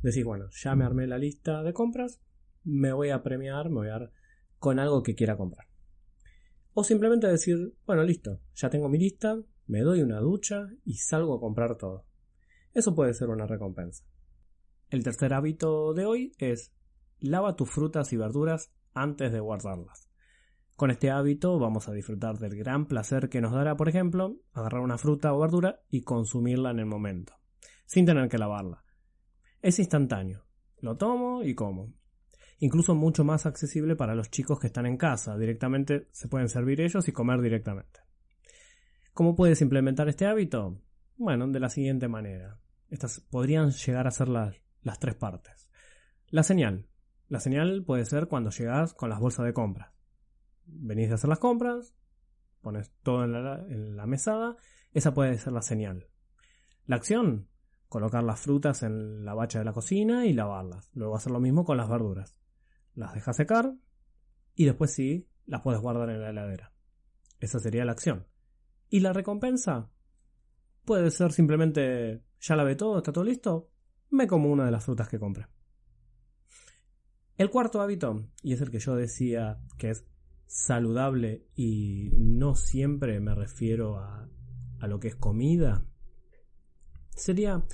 decís, 0.00 0.24
bueno, 0.24 0.48
ya 0.52 0.74
me 0.74 0.86
armé 0.86 1.06
la 1.06 1.18
lista 1.18 1.62
de 1.62 1.74
compras, 1.74 2.22
me 2.64 2.94
voy 2.94 3.10
a 3.10 3.22
premiar, 3.22 3.68
me 3.68 3.74
voy 3.74 3.88
a 3.88 3.98
dar 3.98 4.12
con 4.58 4.78
algo 4.78 5.02
que 5.02 5.14
quiera 5.14 5.36
comprar. 5.36 5.66
O 6.72 6.82
simplemente 6.82 7.26
decir, 7.26 7.74
bueno, 7.84 8.02
listo, 8.04 8.40
ya 8.54 8.70
tengo 8.70 8.88
mi 8.88 8.96
lista, 8.96 9.38
me 9.66 9.80
doy 9.80 10.02
una 10.02 10.20
ducha 10.20 10.68
y 10.84 10.94
salgo 10.94 11.34
a 11.34 11.40
comprar 11.40 11.76
todo. 11.76 12.04
Eso 12.72 12.94
puede 12.94 13.14
ser 13.14 13.28
una 13.28 13.46
recompensa. 13.46 14.04
El 14.90 15.02
tercer 15.02 15.32
hábito 15.32 15.94
de 15.94 16.06
hoy 16.06 16.32
es 16.38 16.72
lava 17.20 17.56
tus 17.56 17.70
frutas 17.70 18.12
y 18.12 18.16
verduras 18.16 18.72
antes 18.92 19.32
de 19.32 19.40
guardarlas. 19.40 20.08
Con 20.76 20.90
este 20.90 21.10
hábito 21.10 21.58
vamos 21.58 21.88
a 21.88 21.92
disfrutar 21.92 22.38
del 22.38 22.56
gran 22.56 22.86
placer 22.86 23.28
que 23.28 23.40
nos 23.40 23.52
dará, 23.52 23.76
por 23.76 23.88
ejemplo, 23.88 24.36
agarrar 24.52 24.82
una 24.82 24.98
fruta 24.98 25.32
o 25.32 25.38
verdura 25.38 25.80
y 25.88 26.02
consumirla 26.02 26.72
en 26.72 26.80
el 26.80 26.86
momento, 26.86 27.34
sin 27.86 28.06
tener 28.06 28.28
que 28.28 28.38
lavarla. 28.38 28.84
Es 29.62 29.78
instantáneo. 29.78 30.44
Lo 30.80 30.96
tomo 30.96 31.42
y 31.42 31.54
como. 31.54 31.94
Incluso 32.58 32.94
mucho 32.94 33.24
más 33.24 33.46
accesible 33.46 33.96
para 33.96 34.14
los 34.14 34.30
chicos 34.30 34.58
que 34.58 34.66
están 34.66 34.86
en 34.86 34.96
casa. 34.96 35.38
Directamente 35.38 36.08
se 36.10 36.28
pueden 36.28 36.48
servir 36.48 36.80
ellos 36.80 37.08
y 37.08 37.12
comer 37.12 37.40
directamente. 37.40 38.00
¿Cómo 39.14 39.34
puedes 39.34 39.62
implementar 39.62 40.08
este 40.08 40.26
hábito? 40.26 40.78
Bueno, 41.16 41.48
de 41.48 41.60
la 41.60 41.70
siguiente 41.70 42.08
manera. 42.08 42.58
Estas 42.90 43.20
podrían 43.20 43.70
llegar 43.70 44.06
a 44.06 44.10
ser 44.10 44.28
las, 44.28 44.54
las 44.82 44.98
tres 44.98 45.14
partes. 45.14 45.70
La 46.28 46.42
señal. 46.42 46.86
La 47.28 47.40
señal 47.40 47.84
puede 47.84 48.04
ser 48.04 48.28
cuando 48.28 48.50
llegas 48.50 48.92
con 48.92 49.08
las 49.08 49.20
bolsas 49.20 49.46
de 49.46 49.54
compras 49.54 49.94
venís 50.66 51.10
a 51.10 51.14
hacer 51.14 51.28
las 51.28 51.38
compras, 51.38 51.94
pones 52.60 52.90
todo 53.02 53.24
en 53.24 53.96
la, 53.96 54.06
mesada, 54.06 54.56
esa 54.92 55.14
puede 55.14 55.38
ser 55.38 55.52
la 55.52 55.62
señal. 55.62 56.08
La 56.86 56.96
acción, 56.96 57.48
colocar 57.88 58.22
las 58.22 58.40
frutas 58.40 58.82
en 58.82 59.24
la 59.24 59.34
bacha 59.34 59.58
de 59.58 59.64
la 59.64 59.72
cocina 59.72 60.26
y 60.26 60.32
lavarlas. 60.32 60.90
Luego 60.94 61.16
hacer 61.16 61.32
lo 61.32 61.40
mismo 61.40 61.64
con 61.64 61.76
las 61.76 61.88
verduras. 61.88 62.36
Las 62.94 63.14
dejas 63.14 63.36
secar 63.36 63.74
y 64.54 64.64
después 64.64 64.92
sí, 64.92 65.28
las 65.46 65.62
puedes 65.62 65.80
guardar 65.80 66.10
en 66.10 66.20
la 66.20 66.30
heladera. 66.30 66.72
Esa 67.40 67.58
sería 67.58 67.84
la 67.84 67.92
acción. 67.92 68.26
¿Y 68.94 69.00
la 69.00 69.12
recompensa? 69.12 69.90
Puede 70.84 71.10
ser 71.10 71.32
simplemente, 71.32 72.22
ya 72.38 72.54
la 72.54 72.62
ve 72.62 72.76
todo, 72.76 72.98
está 72.98 73.12
todo 73.12 73.24
listo, 73.24 73.72
me 74.10 74.28
como 74.28 74.52
una 74.52 74.66
de 74.66 74.70
las 74.70 74.84
frutas 74.84 75.08
que 75.08 75.18
compré. 75.18 75.48
El 77.36 77.50
cuarto 77.50 77.82
hábito, 77.82 78.30
y 78.40 78.52
es 78.52 78.60
el 78.60 78.70
que 78.70 78.78
yo 78.78 78.94
decía 78.94 79.58
que 79.78 79.90
es 79.90 80.06
saludable 80.46 81.48
y 81.56 82.10
no 82.16 82.54
siempre 82.54 83.18
me 83.18 83.34
refiero 83.34 83.98
a, 83.98 84.30
a 84.78 84.86
lo 84.86 85.00
que 85.00 85.08
es 85.08 85.16
comida, 85.16 85.84
sería 87.16 87.64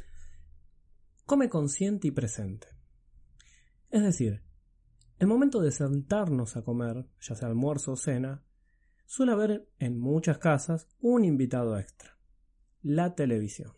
come 1.27 1.51
consciente 1.51 2.09
y 2.09 2.13
presente. 2.13 2.69
Es 3.91 4.03
decir, 4.03 4.43
el 5.19 5.27
momento 5.27 5.61
de 5.61 5.71
sentarnos 5.71 6.57
a 6.57 6.65
comer, 6.65 7.11
ya 7.21 7.35
sea 7.35 7.49
almuerzo 7.49 7.93
o 7.93 7.97
cena, 7.97 8.43
suele 9.11 9.33
haber 9.33 9.69
en 9.81 9.99
muchas 9.99 10.39
casas 10.39 10.87
un 11.01 11.25
invitado 11.25 11.77
extra, 11.77 12.17
la 12.81 13.17
televisión. 13.17 13.73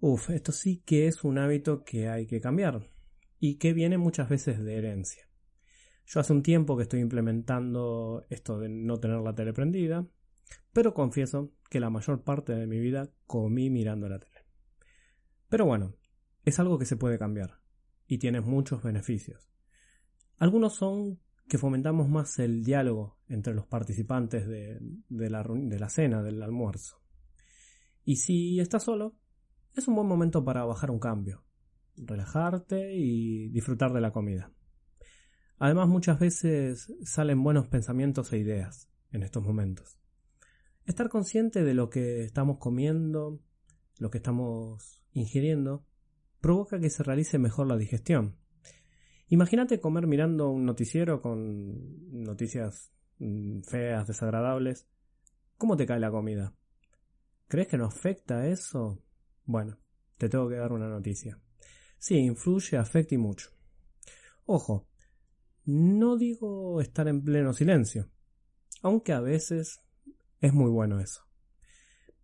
Uf, 0.00 0.30
esto 0.30 0.50
sí 0.50 0.82
que 0.86 1.06
es 1.06 1.24
un 1.24 1.36
hábito 1.36 1.84
que 1.84 2.08
hay 2.08 2.26
que 2.26 2.40
cambiar 2.40 2.90
y 3.38 3.58
que 3.58 3.74
viene 3.74 3.98
muchas 3.98 4.30
veces 4.30 4.64
de 4.64 4.78
herencia. 4.78 5.28
Yo 6.06 6.20
hace 6.20 6.32
un 6.32 6.42
tiempo 6.42 6.74
que 6.74 6.84
estoy 6.84 7.00
implementando 7.00 8.24
esto 8.30 8.58
de 8.58 8.70
no 8.70 8.98
tener 8.98 9.18
la 9.18 9.34
tele 9.34 9.52
prendida, 9.52 10.08
pero 10.72 10.94
confieso 10.94 11.52
que 11.68 11.78
la 11.78 11.90
mayor 11.90 12.24
parte 12.24 12.54
de 12.54 12.66
mi 12.66 12.80
vida 12.80 13.10
comí 13.26 13.68
mirando 13.68 14.08
la 14.08 14.20
tele. 14.20 14.46
Pero 15.50 15.66
bueno, 15.66 15.96
es 16.46 16.58
algo 16.58 16.78
que 16.78 16.86
se 16.86 16.96
puede 16.96 17.18
cambiar 17.18 17.60
y 18.06 18.16
tiene 18.16 18.40
muchos 18.40 18.82
beneficios. 18.82 19.50
Algunos 20.38 20.76
son 20.76 21.20
que 21.48 21.58
fomentamos 21.58 22.08
más 22.08 22.38
el 22.38 22.64
diálogo 22.64 23.18
entre 23.28 23.54
los 23.54 23.66
participantes 23.66 24.46
de, 24.46 24.80
la, 25.30 25.42
la 25.42 25.88
cena, 25.88 26.22
del 26.22 26.42
almuerzo. 26.42 27.00
Y 28.04 28.16
si 28.16 28.60
estás 28.60 28.84
solo, 28.84 29.16
es 29.74 29.88
un 29.88 29.96
buen 29.96 30.06
momento 30.06 30.44
para 30.44 30.64
bajar 30.64 30.90
un 30.90 30.98
cambio, 30.98 31.44
relajarte 31.96 32.94
y 32.94 33.48
disfrutar 33.48 33.92
de 33.92 34.00
la 34.00 34.12
comida. 34.12 34.52
Además 35.58 35.88
muchas 35.88 36.18
veces 36.18 36.92
salen 37.04 37.42
buenos 37.42 37.68
pensamientos 37.68 38.32
e 38.32 38.38
ideas 38.38 38.90
en 39.12 39.22
estos 39.22 39.42
momentos. 39.42 39.98
Estar 40.84 41.08
consciente 41.08 41.64
de 41.64 41.74
lo 41.74 41.88
que 41.88 42.24
estamos 42.24 42.58
comiendo, 42.58 43.40
lo 43.98 44.10
que 44.10 44.18
estamos 44.18 45.02
ingiriendo, 45.12 45.86
provoca 46.40 46.78
que 46.78 46.90
se 46.90 47.02
realice 47.02 47.38
mejor 47.38 47.66
la 47.66 47.76
digestión. 47.76 48.36
Imagínate 49.28 49.80
comer 49.80 50.06
mirando 50.06 50.50
un 50.50 50.64
noticiero 50.66 51.20
con 51.22 52.22
noticias 52.22 52.92
mm, 53.18 53.60
feas, 53.62 54.06
desagradables. 54.06 54.86
¿Cómo 55.56 55.76
te 55.76 55.86
cae 55.86 56.00
la 56.00 56.10
comida? 56.10 56.54
¿Crees 57.48 57.68
que 57.68 57.78
no 57.78 57.86
afecta 57.86 58.46
eso? 58.46 59.02
Bueno, 59.44 59.78
te 60.18 60.28
tengo 60.28 60.48
que 60.48 60.56
dar 60.56 60.72
una 60.72 60.88
noticia. 60.88 61.38
Sí, 61.98 62.16
influye, 62.16 62.76
afecta 62.76 63.14
y 63.14 63.18
mucho. 63.18 63.50
Ojo, 64.46 64.86
no 65.64 66.16
digo 66.16 66.80
estar 66.80 67.08
en 67.08 67.22
pleno 67.22 67.54
silencio, 67.54 68.10
aunque 68.82 69.12
a 69.12 69.20
veces 69.20 69.80
es 70.40 70.52
muy 70.52 70.70
bueno 70.70 71.00
eso. 71.00 71.22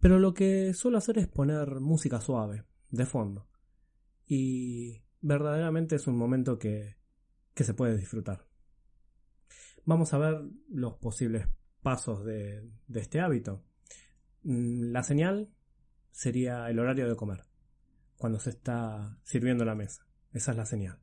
Pero 0.01 0.19
lo 0.19 0.35
que 0.35 0.75
suelo 0.75 0.99
hacer 0.99 1.19
es 1.19 1.29
poner 1.29 1.81
música 1.81 2.21
suave, 2.21 2.65
de 2.91 3.07
fondo. 3.07 3.49
Y 4.27 5.03
verdaderamente 5.21 5.97
es 5.97 6.07
un 6.07 6.17
momento 6.17 6.59
que, 6.59 6.97
que 7.55 7.65
se 7.65 7.75
puede 7.75 7.97
disfrutar. 7.97 8.47
Vamos 9.85 10.13
a 10.13 10.19
ver 10.19 10.43
los 10.69 10.95
posibles 10.95 11.47
pasos 11.83 12.25
de, 12.25 12.69
de 12.87 13.01
este 13.01 13.21
hábito. 13.21 13.65
Mm, 14.43 14.93
la 14.93 15.03
señal 15.03 15.51
sería 16.11 16.69
el 16.69 16.79
horario 16.79 17.09
de 17.09 17.17
comer, 17.17 17.45
cuando 18.17 18.39
se 18.39 18.51
está 18.51 19.19
sirviendo 19.23 19.65
la 19.65 19.75
mesa. 19.75 20.07
Esa 20.33 20.53
es 20.53 20.57
la 20.57 20.67
señal. 20.67 20.99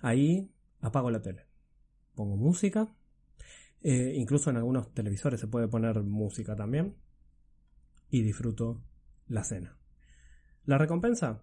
Ahí 0.00 0.52
apago 0.80 1.10
la 1.10 1.22
tele 1.22 1.54
pongo 2.14 2.36
música. 2.36 2.88
Eh, 3.82 4.14
incluso 4.16 4.50
en 4.50 4.56
algunos 4.56 4.92
televisores 4.94 5.40
se 5.40 5.48
puede 5.48 5.68
poner 5.68 6.02
música 6.02 6.56
también. 6.56 6.96
Y 8.10 8.22
disfruto 8.22 8.82
la 9.26 9.44
cena. 9.44 9.76
La 10.64 10.78
recompensa. 10.78 11.42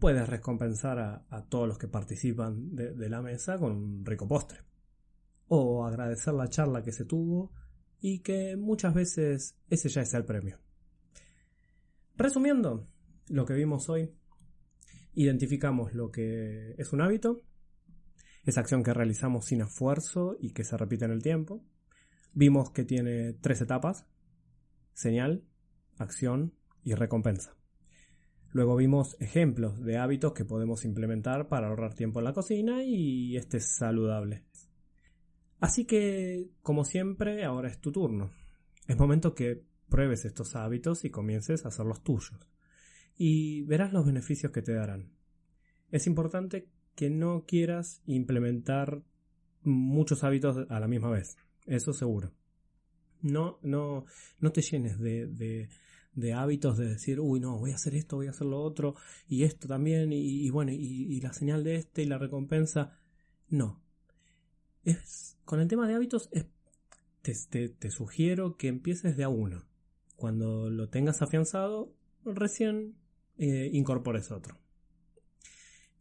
Puedes 0.00 0.26
recompensar 0.26 0.98
a, 0.98 1.44
todos 1.50 1.68
los 1.68 1.78
que 1.78 1.86
participan 1.86 2.74
de, 2.74 3.08
la 3.10 3.20
mesa 3.20 3.58
con 3.58 3.72
un 3.72 4.04
rico 4.06 4.26
postre. 4.26 4.60
O 5.48 5.84
agradecer 5.84 6.32
la 6.32 6.48
charla 6.48 6.82
que 6.82 6.90
se 6.90 7.04
tuvo 7.04 7.52
y 8.00 8.20
que 8.20 8.56
muchas 8.56 8.94
veces 8.94 9.58
ese 9.68 9.90
ya 9.90 10.00
es 10.00 10.14
el 10.14 10.24
premio. 10.24 10.58
Resumiendo 12.16 12.88
lo 13.28 13.44
que 13.44 13.52
vimos 13.52 13.90
hoy, 13.90 14.10
identificamos 15.12 15.92
lo 15.92 16.10
que 16.10 16.74
es 16.78 16.94
un 16.94 17.02
hábito, 17.02 17.42
esa 18.44 18.60
acción 18.60 18.82
que 18.82 18.94
realizamos 18.94 19.44
sin 19.44 19.60
esfuerzo 19.60 20.34
y 20.40 20.52
que 20.52 20.64
se 20.64 20.78
repite 20.78 21.04
en 21.04 21.10
el 21.10 21.22
tiempo. 21.22 21.62
Vimos 22.32 22.70
que 22.70 22.84
tiene 22.84 23.34
tres 23.34 23.60
etapas, 23.60 24.06
señal, 24.94 25.44
acción 25.98 26.54
y 26.84 26.94
recompensa. 26.94 27.59
Luego 28.52 28.76
vimos 28.76 29.16
ejemplos 29.20 29.80
de 29.84 29.96
hábitos 29.96 30.32
que 30.32 30.44
podemos 30.44 30.84
implementar 30.84 31.48
para 31.48 31.68
ahorrar 31.68 31.94
tiempo 31.94 32.18
en 32.18 32.24
la 32.24 32.32
cocina 32.32 32.82
y 32.82 33.36
este 33.36 33.58
es 33.58 33.76
saludable. 33.76 34.44
Así 35.60 35.84
que, 35.84 36.50
como 36.62 36.84
siempre, 36.84 37.44
ahora 37.44 37.68
es 37.68 37.80
tu 37.80 37.92
turno. 37.92 38.32
Es 38.88 38.98
momento 38.98 39.34
que 39.34 39.62
pruebes 39.88 40.24
estos 40.24 40.56
hábitos 40.56 41.04
y 41.04 41.10
comiences 41.10 41.64
a 41.64 41.68
hacer 41.68 41.86
los 41.86 42.02
tuyos. 42.02 42.48
Y 43.16 43.62
verás 43.62 43.92
los 43.92 44.06
beneficios 44.06 44.50
que 44.50 44.62
te 44.62 44.72
darán. 44.72 45.12
Es 45.90 46.06
importante 46.06 46.68
que 46.96 47.10
no 47.10 47.44
quieras 47.46 48.02
implementar 48.06 49.02
muchos 49.62 50.24
hábitos 50.24 50.66
a 50.68 50.80
la 50.80 50.88
misma 50.88 51.10
vez. 51.10 51.36
Eso 51.66 51.92
seguro. 51.92 52.32
No, 53.22 53.58
no, 53.62 54.06
no 54.38 54.52
te 54.52 54.62
llenes 54.62 54.98
de 54.98 55.26
de 55.26 55.68
hábitos 56.34 56.78
de 56.78 56.88
decir, 56.88 57.20
uy, 57.20 57.40
no, 57.40 57.58
voy 57.58 57.72
a 57.72 57.76
hacer 57.76 57.94
esto, 57.94 58.16
voy 58.16 58.26
a 58.26 58.30
hacer 58.30 58.46
lo 58.46 58.62
otro, 58.62 58.94
y 59.28 59.44
esto 59.44 59.68
también, 59.68 60.12
y, 60.12 60.48
bueno, 60.50 60.72
y, 60.72 61.20
la 61.20 61.32
señal 61.32 61.64
de 61.64 61.76
este 61.76 62.02
y 62.02 62.06
la 62.06 62.18
recompensa. 62.18 62.98
No. 63.48 63.82
Es, 64.84 65.38
con 65.44 65.60
el 65.60 65.68
tema 65.68 65.86
de 65.86 65.94
hábitos, 65.94 66.30
te, 67.22 67.68
te, 67.68 67.90
sugiero 67.90 68.56
que 68.56 68.68
empieces 68.68 69.16
de 69.16 69.24
a 69.24 69.28
uno. 69.28 69.64
Cuando 70.16 70.70
lo 70.70 70.88
tengas 70.88 71.22
afianzado, 71.22 71.94
recién 72.24 72.96
eh, 73.38 73.70
incorpores 73.72 74.30
otro. 74.30 74.58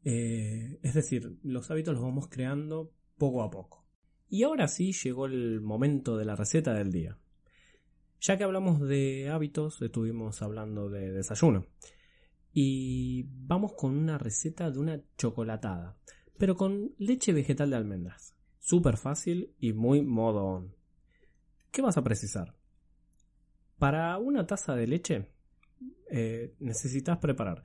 Eh, 0.04 0.80
es 0.82 0.94
decir, 0.94 1.38
los 1.44 1.70
hábitos 1.72 1.94
los 1.94 2.04
vamos 2.04 2.28
creando 2.30 2.94
poco 3.18 3.44
a 3.44 3.50
poco. 3.50 3.86
Y 4.30 4.44
ahora 4.44 4.68
sí 4.68 4.92
llegó 4.92 5.25
el 5.25 5.62
momento 5.62 6.18
de 6.18 6.25
la 6.25 6.36
receta 6.36 6.74
del 6.74 6.92
día. 6.92 7.18
Ya 8.21 8.38
que 8.38 8.43
hablamos 8.43 8.81
de 8.81 9.29
hábitos, 9.29 9.81
estuvimos 9.81 10.41
hablando 10.41 10.89
de 10.89 11.11
desayuno. 11.11 11.65
Y 12.51 13.23
vamos 13.29 13.73
con 13.77 13.97
una 13.97 14.17
receta 14.17 14.69
de 14.69 14.79
una 14.79 15.01
chocolatada, 15.17 15.97
pero 16.38 16.55
con 16.55 16.93
leche 16.97 17.31
vegetal 17.31 17.69
de 17.69 17.77
almendras. 17.77 18.35
Súper 18.59 18.97
fácil 18.97 19.53
y 19.57 19.71
muy 19.71 20.01
modo 20.01 20.43
on. 20.43 20.75
¿Qué 21.71 21.81
vas 21.81 21.97
a 21.97 22.03
precisar? 22.03 22.55
Para 23.77 24.17
una 24.17 24.45
taza 24.45 24.75
de 24.75 24.88
leche 24.88 25.31
eh, 26.11 26.55
necesitas 26.59 27.19
preparar 27.19 27.63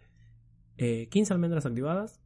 15 0.76 1.16
eh, 1.18 1.26
almendras 1.30 1.66
activadas. 1.66 2.20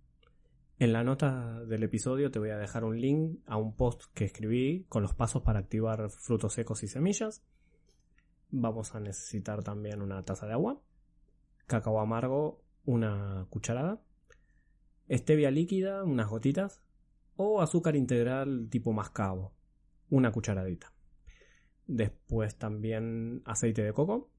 En 0.78 0.92
la 0.92 1.02
nota 1.02 1.64
del 1.64 1.82
episodio 1.82 2.30
te 2.30 2.38
voy 2.38 2.50
a 2.50 2.58
dejar 2.58 2.84
un 2.84 3.00
link 3.00 3.40
a 3.46 3.56
un 3.56 3.74
post 3.74 4.04
que 4.12 4.24
escribí 4.24 4.84
con 4.88 5.02
los 5.02 5.14
pasos 5.14 5.42
para 5.42 5.60
activar 5.60 6.10
frutos 6.10 6.52
secos 6.52 6.82
y 6.82 6.88
semillas. 6.88 7.42
Vamos 8.50 8.94
a 8.94 9.00
necesitar 9.00 9.62
también 9.62 10.00
una 10.00 10.24
taza 10.24 10.46
de 10.46 10.54
agua, 10.54 10.80
cacao 11.66 12.00
amargo, 12.00 12.62
una 12.84 13.46
cucharada, 13.50 14.00
stevia 15.10 15.50
líquida, 15.50 16.02
unas 16.04 16.28
gotitas, 16.28 16.82
o 17.36 17.60
azúcar 17.60 17.94
integral 17.94 18.68
tipo 18.70 18.92
mascabo, 18.92 19.54
una 20.10 20.32
cucharadita. 20.32 20.92
Después 21.86 22.56
también 22.56 23.42
aceite 23.44 23.82
de 23.82 23.92
coco, 23.92 24.30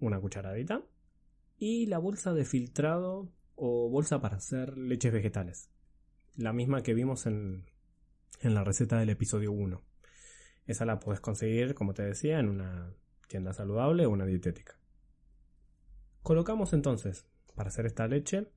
una 0.00 0.20
cucharadita. 0.20 0.82
Y 1.58 1.86
la 1.86 1.98
bolsa 1.98 2.32
de 2.32 2.44
filtrado 2.44 3.30
o 3.54 3.90
bolsa 3.90 4.20
para 4.20 4.38
hacer 4.38 4.78
leches 4.78 5.12
vegetales. 5.12 5.70
La 6.36 6.52
misma 6.52 6.82
que 6.82 6.94
vimos 6.94 7.26
en, 7.26 7.66
en 8.40 8.54
la 8.54 8.64
receta 8.64 8.98
del 8.98 9.10
episodio 9.10 9.52
1. 9.52 9.82
Esa 10.66 10.84
la 10.84 10.98
puedes 10.98 11.20
conseguir, 11.20 11.74
como 11.74 11.92
te 11.92 12.02
decía, 12.02 12.38
en 12.38 12.48
una 12.48 12.94
tienda 13.30 13.54
saludable 13.54 14.04
o 14.04 14.10
una 14.10 14.26
dietética. 14.26 14.78
Colocamos 16.22 16.74
entonces, 16.74 17.26
para 17.54 17.68
hacer 17.68 17.86
esta 17.86 18.06
leche, 18.06 18.50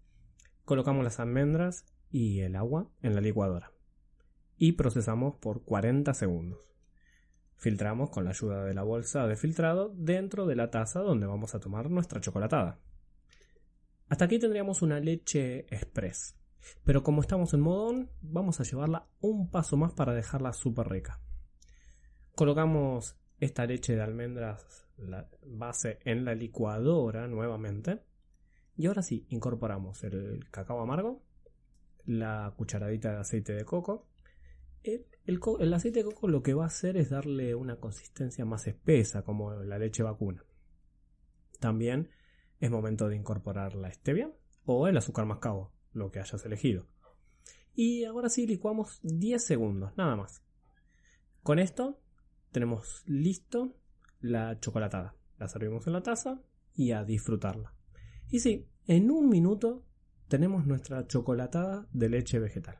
colocamos 0.65 1.03
las 1.03 1.21
almendras 1.21 1.85
y 2.09 2.41
el 2.41 2.57
agua 2.57 2.89
en 3.01 3.15
la 3.15 3.21
licuadora 3.21 3.71
y 4.57 4.73
procesamos 4.73 5.35
por 5.35 5.63
40 5.63 6.13
segundos. 6.13 6.59
Filtramos 7.55 8.09
con 8.09 8.25
la 8.25 8.31
ayuda 8.31 8.65
de 8.65 8.73
la 8.73 8.83
bolsa 8.83 9.27
de 9.27 9.35
filtrado 9.35 9.93
dentro 9.95 10.45
de 10.47 10.55
la 10.55 10.69
taza 10.71 10.99
donde 10.99 11.27
vamos 11.27 11.55
a 11.55 11.59
tomar 11.59 11.89
nuestra 11.89 12.19
chocolatada. 12.19 12.79
Hasta 14.09 14.25
aquí 14.25 14.39
tendríamos 14.39 14.81
una 14.81 14.99
leche 14.99 15.65
express, 15.73 16.35
pero 16.83 17.03
como 17.03 17.21
estamos 17.21 17.53
en 17.53 17.61
modón, 17.61 18.11
vamos 18.21 18.59
a 18.59 18.63
llevarla 18.63 19.07
un 19.21 19.49
paso 19.49 19.77
más 19.77 19.93
para 19.93 20.13
dejarla 20.13 20.51
súper 20.51 20.89
rica. 20.89 21.19
Colocamos 22.35 23.17
esta 23.43 23.65
leche 23.65 23.95
de 23.95 24.01
almendras 24.01 24.87
la 24.97 25.29
base 25.45 25.99
en 26.05 26.25
la 26.25 26.35
licuadora 26.35 27.27
nuevamente. 27.27 28.01
Y 28.75 28.87
ahora 28.87 29.01
sí, 29.01 29.25
incorporamos 29.29 30.03
el 30.03 30.49
cacao 30.49 30.81
amargo, 30.81 31.21
la 32.05 32.53
cucharadita 32.57 33.11
de 33.11 33.17
aceite 33.17 33.53
de 33.53 33.65
coco. 33.65 34.07
El, 34.83 35.05
el, 35.25 35.73
aceite 35.73 35.99
de 35.99 36.05
coco 36.05 36.27
lo 36.27 36.41
que 36.41 36.53
va 36.53 36.63
a 36.63 36.67
hacer 36.67 36.97
es 36.97 37.09
darle 37.09 37.55
una 37.55 37.77
consistencia 37.77 38.45
más 38.45 38.67
espesa, 38.67 39.23
como 39.23 39.53
la 39.53 39.77
leche 39.77 40.03
vacuna. 40.03 40.43
También 41.59 42.09
es 42.59 42.71
momento 42.71 43.07
de 43.07 43.15
incorporar 43.15 43.75
la 43.75 43.91
stevia 43.91 44.31
o 44.65 44.87
el 44.87 44.97
azúcar 44.97 45.25
mascabo, 45.25 45.71
lo 45.91 46.11
que 46.11 46.19
hayas 46.19 46.43
elegido. 46.45 46.87
Y 47.75 48.03
ahora 48.05 48.29
sí 48.29 48.45
licuamos 48.45 48.99
10 49.03 49.43
segundos, 49.43 49.97
nada 49.97 50.15
más. 50.15 50.43
Con 51.41 51.59
esto 51.59 52.02
tenemos 52.53 53.03
listo 53.05 53.75
la 54.21 54.57
chocolatada. 54.61 55.15
La 55.37 55.49
servimos 55.49 55.85
en 55.87 55.93
la 55.93 56.03
taza 56.03 56.39
y 56.73 56.91
a 56.91 57.03
disfrutarla. 57.03 57.73
Y 58.29 58.39
sí, 58.39 58.69
en 58.87 59.11
un 59.11 59.27
minuto 59.27 59.83
tenemos 60.29 60.65
nuestra 60.65 61.05
chocolatada 61.05 61.87
de 61.91 62.09
leche 62.09 62.39
vegetal. 62.39 62.79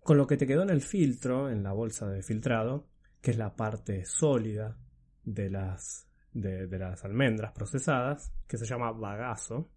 Con 0.00 0.16
lo 0.16 0.26
que 0.26 0.36
te 0.36 0.46
quedó 0.46 0.62
en 0.62 0.70
el 0.70 0.80
filtro, 0.80 1.50
en 1.50 1.62
la 1.62 1.72
bolsa 1.72 2.08
de 2.08 2.22
filtrado, 2.22 2.86
que 3.20 3.32
es 3.32 3.38
la 3.38 3.56
parte 3.56 4.04
sólida 4.04 4.78
de 5.24 5.50
las, 5.50 6.08
de, 6.32 6.66
las 6.78 7.04
almendras 7.04 7.52
procesadas, 7.52 8.32
que 8.46 8.56
se 8.56 8.66
llama 8.66 8.92
bagazo, 8.92 9.70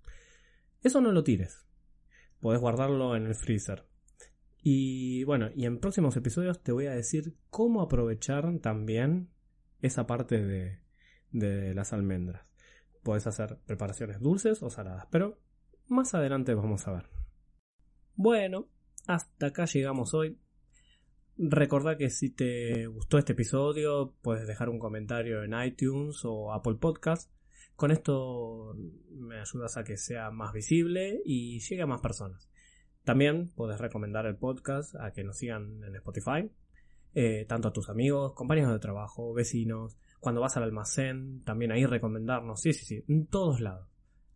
eso 0.82 1.01
no 1.01 1.12
lo 1.12 1.23
tires. 1.23 1.65
Podés 2.39 2.62
guardarlo 2.62 3.15
en 3.15 3.27
el 3.27 3.36
freezer. 3.36 3.86
Y 4.63 5.24
bueno, 5.24 5.50
y 5.56 5.65
en 5.65 5.80
próximos 5.80 6.15
episodios 6.17 6.62
te 6.62 6.71
voy 6.71 6.86
a 6.86 6.91
decir 6.91 7.36
cómo 7.50 7.82
aprovechar 7.82 8.60
también 8.60 9.30
esa 9.82 10.06
parte 10.06 10.43
de, 10.43 10.80
de 11.32 11.74
las 11.74 11.93
almendras. 11.93 12.45
Puedes 13.04 13.26
hacer 13.26 13.58
preparaciones 13.65 14.19
dulces 14.19 14.62
o 14.62 14.69
saladas, 14.69 15.08
pero 15.10 15.39
más 15.88 16.13
adelante 16.13 16.54
vamos 16.54 16.88
a 16.88 16.93
ver. 16.93 17.10
Bueno, 18.15 18.67
hasta 19.08 19.47
acá 19.47 19.65
llegamos 19.65 20.13
hoy. 20.13 20.38
Recordá 21.38 21.97
que 21.97 22.12
si 22.12 22.30
te 22.30 22.86
gustó 22.86 23.17
este 23.17 23.34
episodio, 23.34 24.13
puedes 24.21 24.45
dejar 24.45 24.69
un 24.69 24.78
comentario 24.78 25.43
en 25.43 25.60
iTunes 25.60 26.21
o 26.24 26.54
Apple 26.54 26.76
Podcast. 26.76 27.32
Con 27.76 27.89
esto 27.89 28.76
me 29.10 29.39
ayudas 29.39 29.78
a 29.78 29.84
que 29.84 29.97
sea 29.97 30.30
más 30.30 30.54
visible 30.54 31.19
y 31.26 31.60
llegue 31.62 31.82
a 31.82 31.88
más 31.88 32.02
personas. 32.02 32.51
También 33.04 33.52
puedes 33.56 33.80
recomendar 33.80 34.26
el 34.26 34.36
podcast 34.36 34.96
a 34.96 35.12
que 35.12 35.24
nos 35.24 35.38
sigan 35.38 35.84
en 35.84 35.96
Spotify, 35.96 36.52
eh, 37.14 37.46
tanto 37.48 37.70
a 37.70 37.74
tus 37.74 37.90
amigos, 37.90 38.34
compañeros 38.34 38.72
de 38.72 38.80
trabajo, 38.80 39.34
vecinos, 39.34 39.98
cuando 40.20 40.40
vas 40.40 40.56
al 40.56 40.64
almacén, 40.64 41.42
también 41.44 41.72
ahí 41.72 41.84
recomendarnos, 41.86 42.62
sí, 42.62 42.74
sí, 42.74 42.86
sí, 42.86 43.04
en 43.08 43.26
todos 43.26 43.60
lados. 43.60 43.88